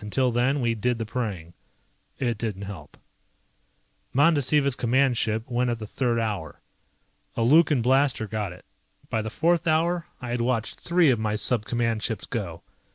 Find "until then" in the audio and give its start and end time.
0.00-0.62